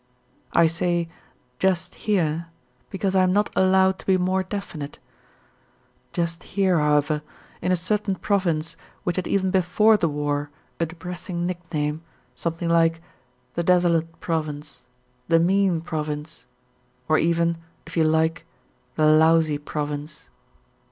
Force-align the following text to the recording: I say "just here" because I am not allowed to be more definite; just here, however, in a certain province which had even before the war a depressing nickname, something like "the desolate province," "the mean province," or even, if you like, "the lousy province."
I 0.53 0.65
say 0.65 1.09
"just 1.59 1.93
here" 1.93 2.47
because 2.89 3.15
I 3.15 3.21
am 3.21 3.31
not 3.31 3.51
allowed 3.55 3.99
to 3.99 4.05
be 4.07 4.17
more 4.17 4.41
definite; 4.41 4.97
just 6.11 6.41
here, 6.41 6.79
however, 6.79 7.21
in 7.61 7.71
a 7.71 7.75
certain 7.75 8.15
province 8.15 8.75
which 9.03 9.17
had 9.17 9.27
even 9.27 9.51
before 9.51 9.97
the 9.97 10.09
war 10.09 10.49
a 10.79 10.87
depressing 10.87 11.45
nickname, 11.45 12.01
something 12.33 12.67
like 12.67 12.99
"the 13.53 13.61
desolate 13.61 14.19
province," 14.19 14.87
"the 15.27 15.39
mean 15.39 15.81
province," 15.81 16.47
or 17.07 17.19
even, 17.19 17.59
if 17.85 17.95
you 17.95 18.03
like, 18.03 18.47
"the 18.95 19.05
lousy 19.05 19.59
province." 19.59 20.31